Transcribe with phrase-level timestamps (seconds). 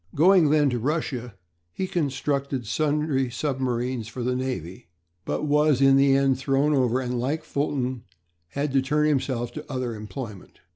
[0.15, 1.35] Going then to Russia
[1.71, 4.89] he constructed sundry submarines for the navy;
[5.25, 8.05] but was in the end thrown over, and, like Fulton,
[8.47, 10.59] had to turn himself to other employment.